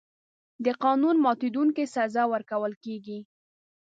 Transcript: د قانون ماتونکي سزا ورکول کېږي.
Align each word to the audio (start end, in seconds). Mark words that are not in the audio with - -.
د 0.65 0.67
قانون 0.83 1.15
ماتونکي 1.25 1.85
سزا 1.95 2.23
ورکول 2.33 2.73
کېږي. 2.83 3.19